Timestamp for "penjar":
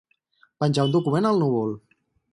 0.63-0.85